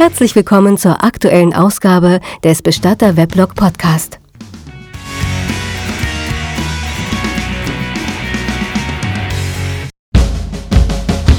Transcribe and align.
Herzlich 0.00 0.34
willkommen 0.34 0.78
zur 0.78 1.04
aktuellen 1.04 1.52
Ausgabe 1.52 2.20
des 2.42 2.62
Bestatter 2.62 3.18
Weblog 3.18 3.54
Podcast. 3.54 4.18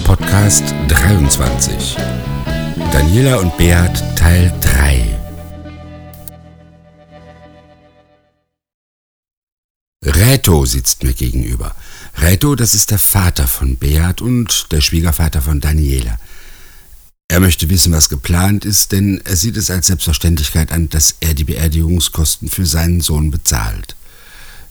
Podcast 0.04 0.76
23. 0.90 1.98
Daniela 2.94 3.38
und 3.38 3.58
Beat 3.58 4.04
Teil 4.16 4.54
3. 4.62 5.20
Reto 10.06 10.66
sitzt 10.68 11.02
mir 11.02 11.14
gegenüber. 11.14 11.74
Reto, 12.18 12.54
das 12.54 12.76
ist 12.76 12.92
der 12.92 13.00
Vater 13.00 13.48
von 13.48 13.78
Beat 13.78 14.22
und 14.22 14.72
der 14.72 14.82
Schwiegervater 14.82 15.42
von 15.42 15.60
Daniela. 15.60 16.20
Er 17.32 17.40
möchte 17.40 17.70
wissen, 17.70 17.94
was 17.94 18.10
geplant 18.10 18.66
ist, 18.66 18.92
denn 18.92 19.22
er 19.24 19.38
sieht 19.38 19.56
es 19.56 19.72
als 19.72 19.88
Selbstverständlichkeit 19.88 20.74
an, 20.74 20.90
dass 20.90 21.16
er 21.22 21.34
die 21.34 21.46
Beerdigungskosten 21.46 22.50
für 22.50 22.66
seinen 22.66 23.00
Sohn 23.00 23.32
bezahlt. 23.32 23.96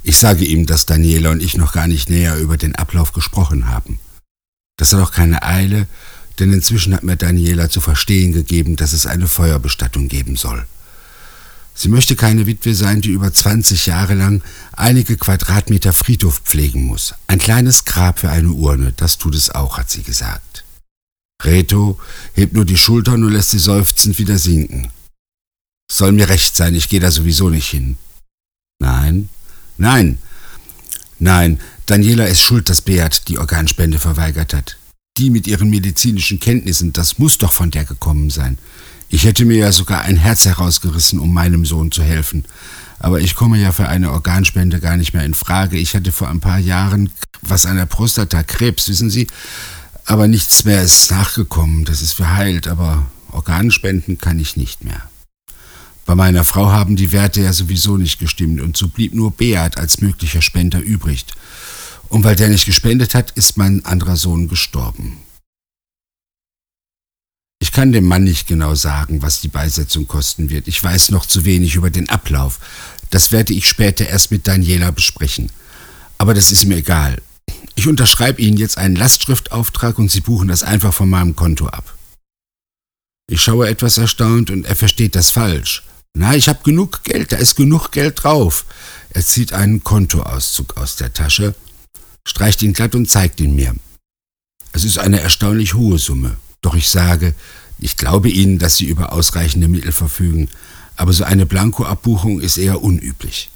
Ich 0.02 0.18
sage 0.18 0.44
ihm, 0.44 0.66
dass 0.66 0.84
Daniela 0.84 1.30
und 1.30 1.42
ich 1.42 1.56
noch 1.56 1.72
gar 1.72 1.86
nicht 1.86 2.10
näher 2.10 2.36
über 2.36 2.58
den 2.58 2.74
Ablauf 2.74 3.12
gesprochen 3.12 3.70
haben. 3.70 3.98
Das 4.76 4.92
hat 4.92 5.00
auch 5.00 5.10
keine 5.10 5.42
Eile, 5.42 5.86
denn 6.38 6.52
inzwischen 6.52 6.92
hat 6.92 7.02
mir 7.02 7.16
Daniela 7.16 7.70
zu 7.70 7.80
verstehen 7.80 8.32
gegeben, 8.32 8.76
dass 8.76 8.92
es 8.92 9.06
eine 9.06 9.26
Feuerbestattung 9.26 10.08
geben 10.08 10.36
soll. 10.36 10.66
Sie 11.74 11.88
möchte 11.88 12.14
keine 12.14 12.44
Witwe 12.44 12.74
sein, 12.74 13.00
die 13.00 13.12
über 13.12 13.32
20 13.32 13.86
Jahre 13.86 14.12
lang 14.12 14.42
einige 14.72 15.16
Quadratmeter 15.16 15.94
Friedhof 15.94 16.42
pflegen 16.44 16.84
muss. 16.84 17.14
Ein 17.26 17.38
kleines 17.38 17.86
Grab 17.86 18.18
für 18.18 18.28
eine 18.28 18.50
Urne, 18.50 18.92
das 18.98 19.16
tut 19.16 19.34
es 19.34 19.48
auch, 19.48 19.78
hat 19.78 19.88
sie 19.88 20.02
gesagt. 20.02 20.64
Reto 21.44 21.98
hebt 22.34 22.54
nur 22.54 22.64
die 22.64 22.76
Schultern 22.76 23.24
und 23.24 23.32
lässt 23.32 23.50
sie 23.50 23.58
seufzend 23.58 24.18
wieder 24.18 24.38
sinken. 24.38 24.90
Soll 25.90 26.12
mir 26.12 26.28
recht 26.28 26.54
sein, 26.54 26.74
ich 26.74 26.88
gehe 26.88 27.00
da 27.00 27.10
sowieso 27.10 27.50
nicht 27.50 27.68
hin. 27.68 27.96
Nein, 28.78 29.28
nein, 29.76 30.18
nein, 31.18 31.60
Daniela 31.86 32.26
ist 32.26 32.40
schuld, 32.40 32.68
dass 32.68 32.82
Beat 32.82 33.28
die 33.28 33.38
Organspende 33.38 33.98
verweigert 33.98 34.54
hat. 34.54 34.76
Die 35.18 35.30
mit 35.30 35.46
ihren 35.46 35.70
medizinischen 35.70 36.38
Kenntnissen, 36.38 36.92
das 36.92 37.18
muss 37.18 37.38
doch 37.38 37.52
von 37.52 37.70
der 37.70 37.84
gekommen 37.84 38.30
sein. 38.30 38.58
Ich 39.08 39.24
hätte 39.24 39.44
mir 39.44 39.56
ja 39.56 39.72
sogar 39.72 40.02
ein 40.02 40.16
Herz 40.16 40.44
herausgerissen, 40.44 41.18
um 41.18 41.34
meinem 41.34 41.66
Sohn 41.66 41.90
zu 41.90 42.02
helfen. 42.02 42.44
Aber 43.00 43.20
ich 43.20 43.34
komme 43.34 43.58
ja 43.58 43.72
für 43.72 43.88
eine 43.88 44.12
Organspende 44.12 44.78
gar 44.78 44.96
nicht 44.96 45.14
mehr 45.14 45.24
in 45.24 45.34
Frage. 45.34 45.78
Ich 45.78 45.96
hatte 45.96 46.12
vor 46.12 46.28
ein 46.28 46.40
paar 46.40 46.58
Jahren 46.58 47.10
was 47.42 47.66
an 47.66 47.76
der 47.76 47.86
Prostata 47.86 48.42
Krebs, 48.42 48.88
wissen 48.88 49.10
Sie? 49.10 49.26
Aber 50.10 50.26
nichts 50.26 50.64
mehr 50.64 50.82
ist 50.82 51.08
nachgekommen, 51.12 51.84
das 51.84 52.02
ist 52.02 52.14
verheilt, 52.14 52.66
aber 52.66 53.06
Organspenden 53.30 54.18
kann 54.18 54.40
ich 54.40 54.56
nicht 54.56 54.82
mehr. 54.82 55.08
Bei 56.04 56.16
meiner 56.16 56.44
Frau 56.44 56.72
haben 56.72 56.96
die 56.96 57.12
Werte 57.12 57.42
ja 57.42 57.52
sowieso 57.52 57.96
nicht 57.96 58.18
gestimmt 58.18 58.60
und 58.60 58.76
so 58.76 58.88
blieb 58.88 59.14
nur 59.14 59.30
Beat 59.30 59.78
als 59.78 60.00
möglicher 60.00 60.42
Spender 60.42 60.80
übrig. 60.80 61.26
Und 62.08 62.24
weil 62.24 62.34
der 62.34 62.48
nicht 62.48 62.66
gespendet 62.66 63.14
hat, 63.14 63.30
ist 63.36 63.56
mein 63.56 63.84
anderer 63.84 64.16
Sohn 64.16 64.48
gestorben. 64.48 65.18
Ich 67.60 67.70
kann 67.70 67.92
dem 67.92 68.06
Mann 68.06 68.24
nicht 68.24 68.48
genau 68.48 68.74
sagen, 68.74 69.22
was 69.22 69.40
die 69.40 69.46
Beisetzung 69.46 70.08
kosten 70.08 70.50
wird. 70.50 70.66
Ich 70.66 70.82
weiß 70.82 71.12
noch 71.12 71.24
zu 71.24 71.44
wenig 71.44 71.76
über 71.76 71.90
den 71.90 72.08
Ablauf. 72.08 72.58
Das 73.10 73.30
werde 73.30 73.52
ich 73.52 73.68
später 73.68 74.08
erst 74.08 74.32
mit 74.32 74.48
Daniela 74.48 74.90
besprechen. 74.90 75.52
Aber 76.18 76.34
das 76.34 76.50
ist 76.50 76.64
mir 76.64 76.78
egal. 76.78 77.22
Ich 77.74 77.88
unterschreibe 77.88 78.42
Ihnen 78.42 78.56
jetzt 78.56 78.78
einen 78.78 78.96
Lastschriftauftrag 78.96 79.98
und 79.98 80.10
Sie 80.10 80.20
buchen 80.20 80.48
das 80.48 80.62
einfach 80.62 80.92
von 80.92 81.08
meinem 81.08 81.36
Konto 81.36 81.66
ab. 81.66 81.96
Ich 83.30 83.42
schaue 83.42 83.68
etwas 83.68 83.96
erstaunt 83.96 84.50
und 84.50 84.66
er 84.66 84.76
versteht 84.76 85.14
das 85.14 85.30
falsch. 85.30 85.84
Na, 86.14 86.34
ich 86.34 86.48
habe 86.48 86.64
genug 86.64 87.04
Geld, 87.04 87.32
da 87.32 87.36
ist 87.36 87.54
genug 87.54 87.92
Geld 87.92 88.24
drauf. 88.24 88.66
Er 89.10 89.24
zieht 89.24 89.52
einen 89.52 89.84
Kontoauszug 89.84 90.76
aus 90.76 90.96
der 90.96 91.12
Tasche, 91.12 91.54
streicht 92.26 92.62
ihn 92.62 92.72
glatt 92.72 92.94
und 92.94 93.08
zeigt 93.08 93.40
ihn 93.40 93.54
mir. 93.54 93.76
Es 94.72 94.84
ist 94.84 94.98
eine 94.98 95.20
erstaunlich 95.20 95.74
hohe 95.74 95.98
Summe. 95.98 96.36
Doch 96.60 96.74
ich 96.74 96.88
sage, 96.88 97.34
ich 97.78 97.96
glaube 97.96 98.28
Ihnen, 98.28 98.58
dass 98.58 98.76
Sie 98.76 98.86
über 98.86 99.12
ausreichende 99.12 99.68
Mittel 99.68 99.92
verfügen, 99.92 100.48
aber 100.96 101.12
so 101.12 101.24
eine 101.24 101.46
Blankoabbuchung 101.46 102.40
ist 102.40 102.58
eher 102.58 102.82
unüblich. 102.82 103.48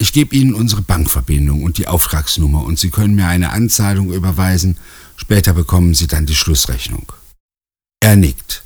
Ich 0.00 0.12
gebe 0.12 0.34
Ihnen 0.36 0.54
unsere 0.54 0.82
Bankverbindung 0.82 1.64
und 1.64 1.76
die 1.76 1.88
Auftragsnummer 1.88 2.64
und 2.64 2.78
Sie 2.78 2.90
können 2.90 3.16
mir 3.16 3.26
eine 3.26 3.50
Anzahlung 3.50 4.12
überweisen, 4.12 4.78
später 5.16 5.52
bekommen 5.52 5.94
Sie 5.94 6.06
dann 6.06 6.26
die 6.26 6.36
Schlussrechnung. 6.36 7.12
Er 8.00 8.14
nickt. 8.14 8.62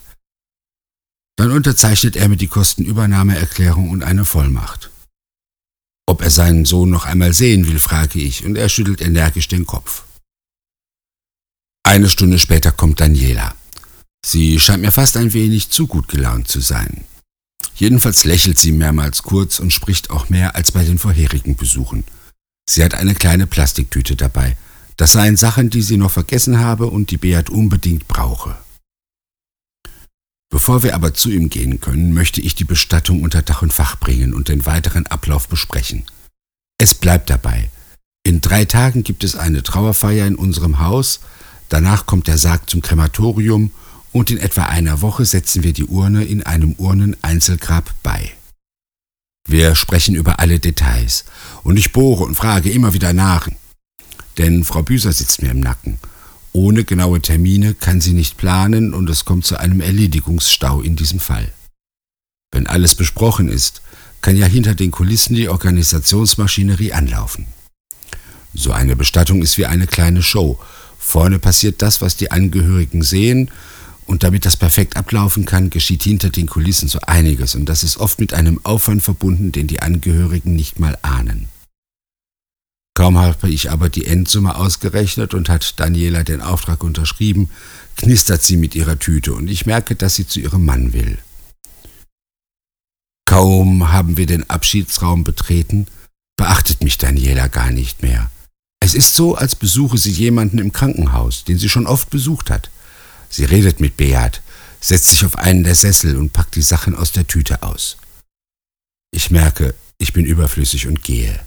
Dann 1.37 1.51
unterzeichnet 1.51 2.17
er 2.17 2.29
mir 2.29 2.37
die 2.37 2.49
Kostenübernahmeerklärung 2.49 3.89
und 3.89 4.05
eine 4.05 4.27
Vollmacht. 4.27 4.91
Ob 6.07 6.21
er 6.21 6.31
seinen 6.31 6.67
Sohn 6.67 6.91
noch 6.91 7.07
einmal 7.07 7.33
sehen 7.33 7.67
will, 7.67 7.81
frage 7.81 8.21
ich, 8.21 8.45
und 8.45 8.57
er 8.57 8.69
schüttelt 8.69 9.01
energisch 9.01 9.49
den 9.49 9.65
Kopf. 9.65 10.05
Eine 11.85 12.11
Stunde 12.11 12.39
später 12.39 12.73
kommt 12.73 13.01
Daniela. 13.01 13.55
Sie 14.25 14.61
scheint 14.61 14.83
mir 14.83 14.93
fast 14.93 15.17
ein 15.17 15.33
wenig 15.33 15.71
zu 15.71 15.87
gut 15.87 16.09
gelaunt 16.09 16.49
zu 16.49 16.61
sein. 16.61 17.05
Jedenfalls 17.83 18.23
lächelt 18.23 18.59
sie 18.59 18.71
mehrmals 18.71 19.25
kurz 19.25 19.59
und 19.59 19.73
spricht 19.73 20.11
auch 20.11 20.29
mehr 20.29 20.55
als 20.55 20.71
bei 20.71 20.85
den 20.85 20.99
vorherigen 20.99 21.57
Besuchen. 21.57 22.05
Sie 22.71 22.85
hat 22.85 22.95
eine 22.95 23.17
kleine 23.17 23.49
Plastiktüte 23.49 24.15
dabei. 24.15 24.57
Das 24.97 25.11
seien 25.11 25.37
Sachen, 25.37 25.69
die 25.69 25.83
sie 25.83 25.97
noch 25.97 26.13
vergessen 26.13 26.61
habe 26.61 26.87
und 26.87 27.11
die 27.11 27.17
Beat 27.17 27.51
unbedingt 27.51 28.07
brauche. 28.07 28.57
Bevor 30.49 30.85
wir 30.85 30.95
aber 30.95 31.13
zu 31.13 31.29
ihm 31.29 31.51
gehen 31.51 31.81
können, 31.81 32.15
möchte 32.15 32.41
ich 32.41 32.55
die 32.55 32.63
Bestattung 32.63 33.25
unter 33.25 33.43
Dach 33.43 33.63
und 33.63 33.73
Fach 33.73 33.99
bringen 33.99 34.33
und 34.33 34.47
den 34.47 34.65
weiteren 34.65 35.09
Ablauf 35.09 35.49
besprechen. 35.49 36.05
Es 36.79 36.95
bleibt 36.95 37.31
dabei. 37.31 37.69
In 38.23 38.41
drei 38.41 38.65
Tagen 38.65 39.03
gibt 39.03 39.25
es 39.25 39.35
eine 39.35 39.65
Trauerfeier 39.65 40.29
in 40.29 40.37
unserem 40.37 40.79
Haus, 40.79 41.19
danach 41.69 42.07
kommt 42.07 42.29
der 42.29 42.39
Sarg 42.39 42.71
zum 42.71 42.81
Krematorium 42.81 43.73
und 44.13 44.31
in 44.31 44.39
etwa 44.39 44.67
einer 44.67 45.01
Woche 45.01 45.25
setzen 45.25 45.63
wir 45.63 45.73
die 45.73 45.87
Urne 45.87 46.25
in 46.25 46.43
einem 46.43 46.75
Urneneinzelgrab 46.79 47.95
bei. 48.03 48.33
Wir 49.49 49.75
sprechen 49.75 50.15
über 50.15 50.39
alle 50.39 50.59
Details 50.61 51.25
und 51.65 51.79
ich 51.79 51.93
bohre 51.93 52.25
und 52.25 52.37
frage 52.37 52.71
immer 52.71 52.95
wieder 52.95 53.13
nach, 53.13 53.49
denn 54.39 54.65
Frau 54.65 54.83
Büser 54.83 55.13
sitzt 55.13 55.43
mir 55.43 55.51
im 55.51 55.61
Nacken 55.61 55.99
ohne 56.53 56.85
genaue 56.85 57.21
Termine 57.23 57.73
kann 57.75 58.01
sie 58.03 58.13
nicht 58.13 58.37
planen 58.37 58.93
und 58.93 59.09
es 59.09 59.25
kommt 59.25 59.47
zu 59.47 59.59
einem 59.59 59.81
Erledigungsstau 59.81 60.83
in 60.83 60.97
diesem 60.97 61.19
Fall. 61.19 61.51
Wenn 62.51 62.67
alles 62.67 62.95
besprochen 62.95 63.49
ist, 63.49 63.81
kann 64.21 64.37
ja 64.37 64.47
hinter 64.47 64.75
den 64.75 64.91
Kulissen 64.91 65.35
die 65.35 65.49
Organisationsmaschinerie 65.49 66.93
anlaufen. 66.93 67.47
So 68.53 68.73
eine 68.73 68.97
Bestattung 68.97 69.41
ist 69.41 69.57
wie 69.57 69.65
eine 69.65 69.87
kleine 69.87 70.23
Show. 70.23 70.61
Vorne 70.99 71.39
passiert 71.39 71.81
das, 71.81 72.03
was 72.03 72.19
die 72.19 72.31
Angehörigen 72.31 73.03
sehen, 73.03 73.51
und 74.07 74.23
damit 74.23 74.45
das 74.45 74.57
perfekt 74.57 74.97
ablaufen 74.97 75.45
kann, 75.45 75.71
geschieht 75.71 76.03
hinter 76.03 76.31
den 76.31 76.47
Kulissen 76.47 76.89
so 76.89 77.01
einiges, 77.01 77.55
und 77.55 77.67
das 77.67 77.83
ist 77.83 77.97
oft 77.97 78.21
mit 78.21 78.35
einem 78.35 78.61
Aufwand 78.65 79.03
verbunden, 79.03 79.53
den 79.53 79.67
die 79.67 79.81
Angehörigen 79.81 80.55
nicht 80.55 80.79
mal 80.79 80.99
ahnen. 81.03 81.49
Kaum 82.95 83.17
habe 83.17 83.49
ich 83.49 83.71
aber 83.71 83.89
die 83.89 84.07
Endsumme 84.07 84.55
ausgerechnet 84.57 85.33
und 85.33 85.49
hat 85.49 85.81
Daniela 85.81 86.25
den 86.25 86.43
Auftrag 86.43 86.85
unterschrieben, 86.85 87.49
knistert 87.97 88.43
sie 88.43 88.57
mit 88.57 88.75
ihrer 88.75 88.99
Tüte 88.99 89.33
und 89.33 89.49
ich 89.49 89.65
merke, 89.65 89.97
dass 89.97 90.15
sie 90.15 90.27
zu 90.27 90.41
ihrem 90.41 90.65
Mann 90.65 90.93
will. 90.93 91.19
Kaum 93.27 93.91
haben 93.91 94.19
wir 94.19 94.27
den 94.27 94.49
Abschiedsraum 94.51 95.25
betreten, 95.25 95.87
beachtet 96.37 96.83
mich 96.83 96.99
Daniela 96.99 97.49
gar 97.49 97.71
nicht 97.71 98.03
mehr. 98.03 98.31
Es 98.79 98.95
ist 98.95 99.15
so, 99.15 99.37
als 99.37 99.55
besuche 99.57 99.97
sie 99.97 100.11
jemanden 100.11 100.59
im 100.59 100.73
Krankenhaus, 100.73 101.45
den 101.45 101.57
sie 101.57 101.69
schon 101.69 101.87
oft 101.87 102.11
besucht 102.11 102.51
hat. 102.51 102.69
Sie 103.33 103.47
redet 103.47 103.81
mit 103.81 103.97
Beat, 103.97 104.43
setzt 104.81 105.09
sich 105.09 105.25
auf 105.25 105.39
einen 105.39 105.65
der 105.65 105.75
Sessel 105.75 106.17
und 106.17 106.35
packt 106.35 106.55
die 106.55 106.63
Sachen 106.63 106.95
aus 106.95 107.13
der 107.13 107.27
Tüte 107.27 107.63
aus. 107.63 107.97
Ich 109.11 109.31
merke, 109.31 109.75
ich 109.97 110.13
bin 110.13 110.27
überflüssig 110.27 110.87
und 110.87 111.03
gehe. 111.03 111.41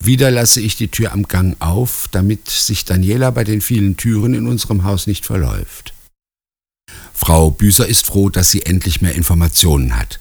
Wieder 0.00 0.30
lasse 0.30 0.60
ich 0.60 0.76
die 0.76 0.88
Tür 0.88 1.12
am 1.12 1.24
Gang 1.24 1.56
auf, 1.58 2.08
damit 2.12 2.48
sich 2.48 2.84
Daniela 2.84 3.32
bei 3.32 3.42
den 3.42 3.60
vielen 3.60 3.96
Türen 3.96 4.32
in 4.32 4.46
unserem 4.46 4.84
Haus 4.84 5.08
nicht 5.08 5.26
verläuft. 5.26 5.92
Frau 7.12 7.50
Büßer 7.50 7.88
ist 7.88 8.06
froh, 8.06 8.30
dass 8.30 8.52
sie 8.52 8.62
endlich 8.62 9.00
mehr 9.00 9.16
Informationen 9.16 9.98
hat. 9.98 10.20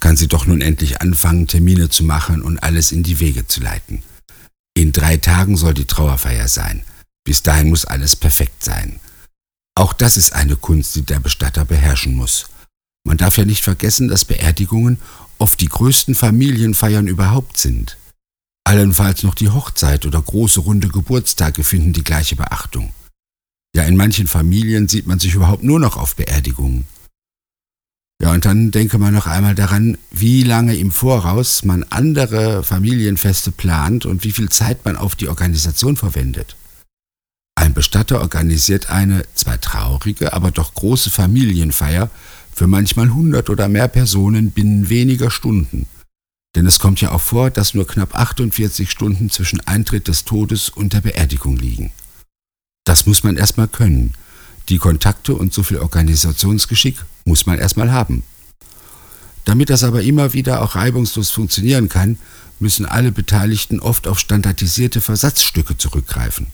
Kann 0.00 0.16
sie 0.16 0.26
doch 0.26 0.46
nun 0.46 0.60
endlich 0.60 1.00
anfangen, 1.00 1.46
Termine 1.46 1.88
zu 1.88 2.02
machen 2.02 2.42
und 2.42 2.58
alles 2.58 2.90
in 2.90 3.04
die 3.04 3.20
Wege 3.20 3.46
zu 3.46 3.60
leiten. 3.60 4.02
In 4.74 4.90
drei 4.90 5.18
Tagen 5.18 5.56
soll 5.56 5.74
die 5.74 5.84
Trauerfeier 5.84 6.48
sein. 6.48 6.82
Bis 7.22 7.44
dahin 7.44 7.68
muss 7.68 7.84
alles 7.84 8.16
perfekt 8.16 8.64
sein. 8.64 8.98
Auch 9.74 9.92
das 9.92 10.16
ist 10.16 10.32
eine 10.32 10.56
Kunst, 10.56 10.94
die 10.96 11.02
der 11.02 11.20
Bestatter 11.20 11.64
beherrschen 11.64 12.14
muss. 12.14 12.46
Man 13.04 13.16
darf 13.16 13.36
ja 13.36 13.44
nicht 13.44 13.64
vergessen, 13.64 14.08
dass 14.08 14.24
Beerdigungen 14.24 14.98
oft 15.38 15.60
die 15.60 15.68
größten 15.68 16.14
Familienfeiern 16.14 17.08
überhaupt 17.08 17.58
sind. 17.58 17.96
Allenfalls 18.64 19.22
noch 19.22 19.34
die 19.34 19.48
Hochzeit 19.48 20.06
oder 20.06 20.22
große 20.22 20.60
runde 20.60 20.88
Geburtstage 20.88 21.64
finden 21.64 21.92
die 21.92 22.04
gleiche 22.04 22.36
Beachtung. 22.36 22.92
Ja, 23.74 23.84
in 23.84 23.96
manchen 23.96 24.26
Familien 24.26 24.86
sieht 24.86 25.06
man 25.06 25.18
sich 25.18 25.34
überhaupt 25.34 25.64
nur 25.64 25.80
noch 25.80 25.96
auf 25.96 26.14
Beerdigungen. 26.14 26.86
Ja, 28.22 28.30
und 28.30 28.44
dann 28.44 28.70
denke 28.70 28.98
man 28.98 29.12
noch 29.12 29.26
einmal 29.26 29.56
daran, 29.56 29.98
wie 30.12 30.44
lange 30.44 30.76
im 30.76 30.92
Voraus 30.92 31.64
man 31.64 31.82
andere 31.90 32.62
Familienfeste 32.62 33.50
plant 33.50 34.06
und 34.06 34.22
wie 34.22 34.30
viel 34.30 34.48
Zeit 34.48 34.84
man 34.84 34.96
auf 34.96 35.16
die 35.16 35.28
Organisation 35.28 35.96
verwendet. 35.96 36.54
Ein 37.62 37.74
Bestatter 37.74 38.20
organisiert 38.20 38.90
eine 38.90 39.22
zwar 39.36 39.60
traurige, 39.60 40.32
aber 40.32 40.50
doch 40.50 40.74
große 40.74 41.10
Familienfeier 41.10 42.10
für 42.52 42.66
manchmal 42.66 43.10
hundert 43.14 43.50
oder 43.50 43.68
mehr 43.68 43.86
Personen 43.86 44.50
binnen 44.50 44.88
weniger 44.88 45.30
Stunden. 45.30 45.86
Denn 46.56 46.66
es 46.66 46.80
kommt 46.80 47.00
ja 47.00 47.12
auch 47.12 47.20
vor, 47.20 47.50
dass 47.50 47.72
nur 47.72 47.86
knapp 47.86 48.16
48 48.16 48.90
Stunden 48.90 49.30
zwischen 49.30 49.60
Eintritt 49.60 50.08
des 50.08 50.24
Todes 50.24 50.70
und 50.70 50.92
der 50.92 51.02
Beerdigung 51.02 51.56
liegen. 51.56 51.92
Das 52.82 53.06
muss 53.06 53.22
man 53.22 53.36
erstmal 53.36 53.68
können. 53.68 54.14
Die 54.68 54.78
Kontakte 54.78 55.36
und 55.36 55.54
so 55.54 55.62
viel 55.62 55.78
Organisationsgeschick 55.78 56.96
muss 57.24 57.46
man 57.46 57.60
erstmal 57.60 57.92
haben. 57.92 58.24
Damit 59.44 59.70
das 59.70 59.84
aber 59.84 60.02
immer 60.02 60.32
wieder 60.32 60.62
auch 60.62 60.74
reibungslos 60.74 61.30
funktionieren 61.30 61.88
kann, 61.88 62.18
müssen 62.58 62.86
alle 62.86 63.12
Beteiligten 63.12 63.78
oft 63.78 64.08
auf 64.08 64.18
standardisierte 64.18 65.00
Versatzstücke 65.00 65.78
zurückgreifen. 65.78 66.48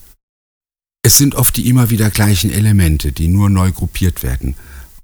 Es 1.09 1.17
sind 1.17 1.37
oft 1.37 1.57
die 1.57 1.71
immer 1.71 1.89
wieder 1.89 2.11
gleichen 2.11 2.51
Elemente, 2.51 3.13
die 3.13 3.29
nur 3.29 3.49
neu 3.49 3.73
gruppiert 3.73 4.23
werden 4.23 4.57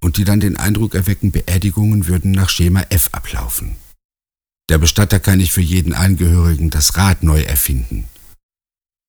und 0.03 0.19
die 0.19 0.25
dann 0.25 0.39
den 0.39 0.59
Eindruck 0.59 0.95
erwecken, 0.95 1.31
Beerdigungen 1.31 2.09
würden 2.09 2.31
nach 2.31 2.51
Schema 2.51 2.83
F 2.91 3.09
ablaufen. 3.13 3.77
Der 4.69 4.77
Bestatter 4.77 5.19
kann 5.19 5.39
nicht 5.39 5.53
für 5.53 5.63
jeden 5.63 5.95
Angehörigen 5.95 6.69
das 6.69 6.99
Rad 6.99 7.23
neu 7.23 7.41
erfinden. 7.41 8.05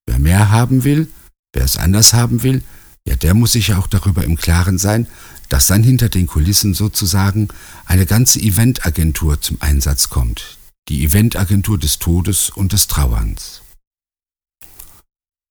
Wer 0.06 0.20
mehr 0.20 0.52
haben 0.52 0.86
will, 0.86 1.10
wer 1.52 1.66
es 1.66 1.76
anders 1.76 2.14
haben 2.14 2.44
will, 2.44 2.64
ja, 3.06 3.18
der 3.18 3.34
muss 3.34 3.52
sich 3.52 3.68
ja 3.68 3.78
auch 3.78 3.88
darüber 3.88 4.24
im 4.24 4.38
Klaren 4.38 4.78
sein, 4.78 5.06
dass 5.50 5.68
dann 5.68 5.84
hinter 5.84 6.08
den 6.08 6.28
Kulissen 6.28 6.74
sozusagen 6.74 7.50
eine 7.86 8.06
ganze 8.06 8.40
Eventagentur 8.40 9.42
zum 9.42 9.62
Einsatz 9.62 10.08
kommt. 10.08 10.58
Die 10.88 11.04
Eventagentur 11.04 11.78
des 11.78 12.00
Todes 12.00 12.52
und 12.52 12.72
des 12.72 12.88
Trauerns. 12.88 13.65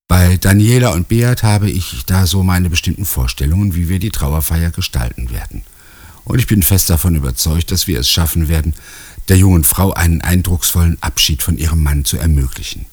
Bei 0.08 0.36
Daniela 0.36 0.90
und 0.92 1.08
Beat 1.08 1.42
habe 1.42 1.70
ich 1.70 2.04
da 2.06 2.26
so 2.26 2.42
meine 2.42 2.68
bestimmten 2.68 3.04
Vorstellungen, 3.04 3.74
wie 3.74 3.88
wir 3.88 3.98
die 3.98 4.10
Trauerfeier 4.10 4.70
gestalten 4.70 5.30
werden. 5.30 5.62
Und 6.24 6.38
ich 6.38 6.46
bin 6.46 6.62
fest 6.62 6.90
davon 6.90 7.14
überzeugt, 7.14 7.70
dass 7.70 7.86
wir 7.86 7.98
es 8.00 8.08
schaffen 8.08 8.48
werden, 8.48 8.74
der 9.28 9.38
jungen 9.38 9.64
Frau 9.64 9.92
einen 9.92 10.20
eindrucksvollen 10.20 10.98
Abschied 11.02 11.42
von 11.42 11.56
ihrem 11.56 11.82
Mann 11.82 12.04
zu 12.04 12.18
ermöglichen. 12.18 12.86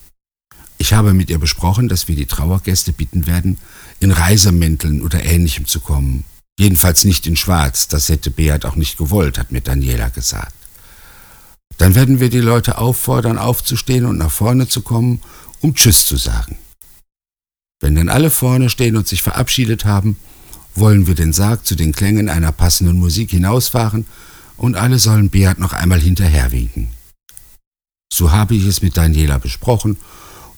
Ich 0.78 0.94
habe 0.94 1.14
mit 1.14 1.30
ihr 1.30 1.38
besprochen, 1.38 1.90
dass 1.90 2.08
wir 2.08 2.16
die 2.16 2.26
Trauergäste 2.26 2.92
bitten 2.92 3.28
werden, 3.28 3.58
in 4.00 4.12
Reisemänteln 4.12 5.02
oder 5.02 5.24
ähnlichem 5.24 5.68
zu 5.68 5.80
kommen. 5.80 6.24
Jedenfalls 6.58 7.06
nicht 7.06 7.28
in 7.28 7.36
Schwarz, 7.36 7.88
das 7.88 8.10
hätte 8.10 8.32
Beat 8.32 8.66
auch 8.66 8.76
nicht 8.76 8.98
gewollt, 8.98 9.38
hat 9.38 9.52
mir 9.52 9.62
Daniela 9.62 10.10
gesagt. 10.10 10.56
Dann 11.78 11.96
werden 11.96 12.20
wir 12.20 12.30
die 12.30 12.40
Leute 12.40 12.78
auffordern, 12.78 13.38
aufzustehen 13.38 14.06
und 14.06 14.18
nach 14.18 14.32
vorne 14.32 14.68
zu 14.68 14.82
kommen, 14.82 15.22
um 15.62 15.76
Tschüss 15.76 16.06
zu 16.06 16.18
sagen. 16.18 16.58
Wenn 17.82 17.96
dann 17.96 18.10
alle 18.10 18.30
vorne 18.30 18.70
stehen 18.70 18.96
und 18.96 19.08
sich 19.08 19.24
verabschiedet 19.24 19.86
haben, 19.86 20.18
wollen 20.76 21.08
wir 21.08 21.16
den 21.16 21.34
Sarg 21.34 21.66
zu 21.66 21.76
den 21.76 21.92
Klängen 21.92 22.30
einer 22.30 22.52
passenden 22.52 22.98
Musik 22.98 23.32
hinausfahren 23.32 24.06
und 24.56 24.76
alle 24.76 25.00
sollen 25.00 25.30
Beat 25.30 25.60
noch 25.60 25.74
einmal 25.74 26.00
hinterherwinken. 26.00 26.92
So 28.14 28.32
habe 28.32 28.56
ich 28.56 28.66
es 28.66 28.82
mit 28.82 28.96
Daniela 28.96 29.40
besprochen 29.40 29.98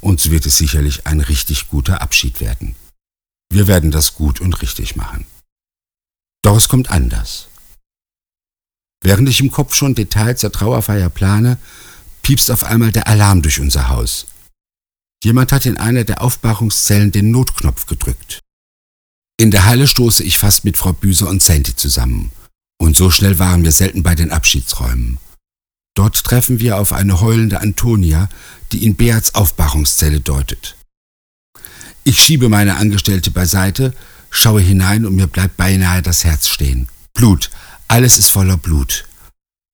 und 0.01 0.19
so 0.19 0.31
wird 0.31 0.45
es 0.45 0.57
sicherlich 0.57 1.07
ein 1.07 1.21
richtig 1.21 1.69
guter 1.69 2.01
Abschied 2.01 2.41
werden. 2.41 2.75
Wir 3.51 3.67
werden 3.67 3.91
das 3.91 4.15
gut 4.15 4.41
und 4.41 4.61
richtig 4.61 4.95
machen. 4.95 5.25
Doch 6.43 6.57
es 6.57 6.67
kommt 6.67 6.91
anders. 6.91 7.47
Während 9.01 9.29
ich 9.29 9.39
im 9.39 9.51
Kopf 9.51 9.75
schon 9.75 9.95
Details 9.95 10.41
der 10.41 10.51
Trauerfeier 10.51 11.09
plane, 11.09 11.57
piepst 12.21 12.51
auf 12.51 12.63
einmal 12.63 12.91
der 12.91 13.07
Alarm 13.07 13.41
durch 13.41 13.59
unser 13.59 13.89
Haus. 13.89 14.25
Jemand 15.23 15.53
hat 15.53 15.65
in 15.65 15.77
einer 15.77 16.03
der 16.03 16.21
Aufbauungszellen 16.21 17.13
den 17.13 17.31
Notknopf 17.31 17.85
gedrückt. 17.85 18.41
In 19.39 19.51
der 19.51 19.65
Halle 19.65 19.87
stoße 19.87 20.21
ich 20.21 20.37
fast 20.37 20.65
mit 20.65 20.77
Frau 20.77 20.91
Büser 20.91 21.29
und 21.29 21.41
Sandy 21.41 21.75
zusammen. 21.77 22.31
Und 22.77 22.97
so 22.97 23.09
schnell 23.09 23.39
waren 23.39 23.63
wir 23.63 23.71
selten 23.71 24.03
bei 24.03 24.15
den 24.15 24.31
Abschiedsräumen. 24.31 25.17
Dort 25.95 26.25
treffen 26.25 26.59
wir 26.59 26.77
auf 26.77 26.91
eine 26.91 27.21
heulende 27.21 27.61
Antonia, 27.61 28.27
die 28.73 28.85
in 28.85 28.95
Beats 28.95 29.33
Aufbauungszelle 29.33 30.19
deutet. 30.19 30.75
Ich 32.03 32.19
schiebe 32.19 32.49
meine 32.49 32.75
Angestellte 32.75 33.31
beiseite, 33.31 33.93
schaue 34.29 34.59
hinein 34.59 35.05
und 35.05 35.15
mir 35.15 35.27
bleibt 35.27 35.55
beinahe 35.55 36.01
das 36.01 36.25
Herz 36.25 36.47
stehen. 36.49 36.89
Blut, 37.13 37.49
alles 37.87 38.17
ist 38.17 38.29
voller 38.29 38.57
Blut. 38.57 39.05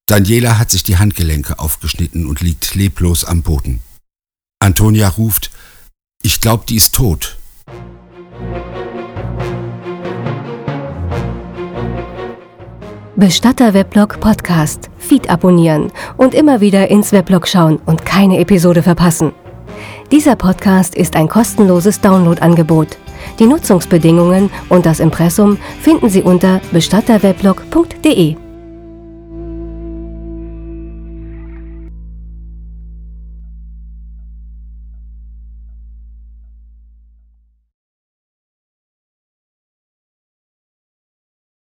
Daniela 0.05 0.59
hat 0.59 0.69
sich 0.69 0.83
die 0.83 0.97
Handgelenke 0.97 1.57
aufgeschnitten 1.57 2.27
und 2.27 2.41
liegt 2.41 2.75
leblos 2.75 3.25
am 3.25 3.41
Boden. 3.41 3.81
Antonia 4.61 5.07
ruft, 5.07 5.51
ich 6.21 6.41
glaube, 6.41 6.65
die 6.67 6.75
ist 6.75 6.93
tot. 6.93 7.37
Bestatter 13.15 13.73
Weblog 13.73 14.19
Podcast. 14.19 14.89
Feed 14.97 15.29
abonnieren 15.29 15.91
und 16.17 16.33
immer 16.33 16.59
wieder 16.59 16.89
ins 16.89 17.13
Weblog 17.13 17.47
schauen 17.47 17.77
und 17.85 18.05
keine 18.05 18.39
Episode 18.39 18.83
verpassen. 18.83 19.31
Dieser 20.11 20.35
Podcast 20.35 20.93
ist 20.93 21.15
ein 21.15 21.29
kostenloses 21.29 22.01
Downloadangebot. 22.01 22.97
Die 23.39 23.45
Nutzungsbedingungen 23.45 24.49
und 24.67 24.85
das 24.85 24.99
Impressum 24.99 25.57
finden 25.81 26.09
Sie 26.09 26.21
unter 26.21 26.59
bestatterweblog.de. 26.71 28.48